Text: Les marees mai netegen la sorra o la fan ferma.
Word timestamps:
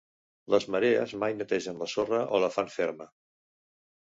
Les 0.53 0.63
marees 0.75 1.13
mai 1.23 1.35
netegen 1.41 1.77
la 1.83 1.89
sorra 1.93 2.23
o 2.35 2.41
la 2.45 2.51
fan 2.57 2.73
ferma. 2.79 3.09